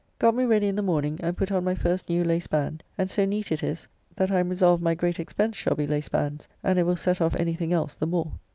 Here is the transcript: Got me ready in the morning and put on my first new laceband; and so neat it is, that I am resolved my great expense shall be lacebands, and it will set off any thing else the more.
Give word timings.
Got 0.17 0.33
me 0.33 0.45
ready 0.45 0.65
in 0.67 0.75
the 0.75 0.81
morning 0.81 1.19
and 1.21 1.37
put 1.37 1.51
on 1.51 1.63
my 1.63 1.75
first 1.75 2.09
new 2.09 2.23
laceband; 2.23 2.81
and 2.97 3.07
so 3.07 3.23
neat 3.23 3.51
it 3.51 3.61
is, 3.61 3.87
that 4.15 4.31
I 4.31 4.39
am 4.39 4.49
resolved 4.49 4.81
my 4.81 4.95
great 4.95 5.19
expense 5.19 5.55
shall 5.57 5.75
be 5.75 5.85
lacebands, 5.85 6.47
and 6.63 6.79
it 6.79 6.87
will 6.87 6.95
set 6.95 7.21
off 7.21 7.35
any 7.35 7.53
thing 7.53 7.71
else 7.71 7.93
the 7.93 8.07
more. 8.07 8.31